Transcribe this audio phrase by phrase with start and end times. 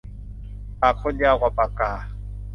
[0.79, 1.91] ปากคนยาวกว่าปากกา